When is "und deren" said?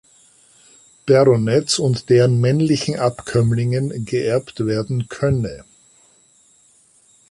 1.77-2.41